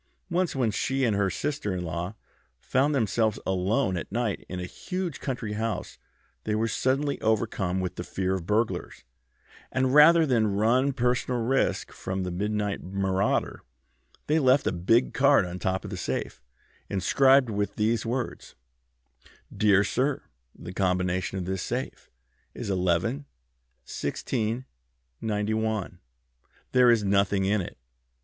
Once 0.31 0.55
when 0.55 0.71
she 0.71 1.03
and 1.05 1.15
her 1.15 1.29
sister 1.29 1.75
in 1.75 1.83
law 1.83 2.15
found 2.57 2.95
themselves 2.95 3.37
alone 3.45 3.95
at 3.95 4.11
night 4.11 4.43
in 4.49 4.59
a 4.59 4.65
huge 4.65 5.19
country 5.19 5.53
house 5.53 5.99
they 6.43 6.55
were 6.55 6.67
suddenly 6.67 7.21
overcome 7.21 7.79
with 7.79 8.03
fear 8.07 8.33
of 8.33 8.47
burglars, 8.47 9.03
and 9.71 9.93
rather 9.93 10.25
than 10.25 10.47
run 10.55 10.85
any 10.85 10.91
personal 10.91 11.39
risk 11.39 11.91
from 11.91 12.23
the 12.23 12.31
midnight 12.31 12.81
marauder 12.81 13.61
they 14.25 14.39
left 14.39 14.65
a 14.65 14.71
big 14.71 15.13
card 15.13 15.45
on 15.45 15.59
top 15.59 15.83
of 15.83 15.91
the 15.91 15.97
safe 15.97 16.41
inscribed 16.89 17.51
with 17.51 17.75
these 17.75 18.03
words: 18.03 18.55
'Dear 19.55 19.83
Sir, 19.83 20.23
The 20.57 20.73
combination 20.73 21.37
of 21.37 21.45
this 21.45 21.61
safe 21.61 22.09
is 22.55 22.71
11 22.71 23.25
16 23.85 24.65
91. 25.21 25.99
There 26.71 26.89
is 26.89 27.03
nothing 27.03 27.45
in 27.45 27.61
it. 27.61 27.77